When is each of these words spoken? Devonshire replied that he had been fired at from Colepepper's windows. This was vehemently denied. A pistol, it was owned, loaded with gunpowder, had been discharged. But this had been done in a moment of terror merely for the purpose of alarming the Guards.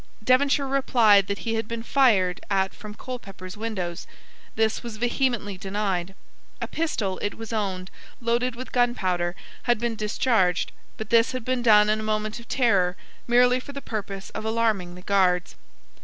Devonshire 0.23 0.65
replied 0.67 1.27
that 1.27 1.37
he 1.45 1.53
had 1.53 1.67
been 1.67 1.83
fired 1.83 2.41
at 2.49 2.73
from 2.73 2.95
Colepepper's 2.95 3.55
windows. 3.55 4.07
This 4.55 4.81
was 4.81 4.97
vehemently 4.97 5.59
denied. 5.59 6.15
A 6.59 6.67
pistol, 6.67 7.19
it 7.21 7.35
was 7.35 7.53
owned, 7.53 7.91
loaded 8.19 8.55
with 8.55 8.71
gunpowder, 8.71 9.35
had 9.69 9.77
been 9.77 9.95
discharged. 9.95 10.71
But 10.97 11.11
this 11.11 11.33
had 11.33 11.45
been 11.45 11.61
done 11.61 11.87
in 11.87 11.99
a 11.99 12.01
moment 12.01 12.39
of 12.39 12.47
terror 12.47 12.97
merely 13.27 13.59
for 13.59 13.73
the 13.73 13.79
purpose 13.79 14.31
of 14.31 14.43
alarming 14.43 14.95
the 14.95 15.03
Guards. 15.03 15.53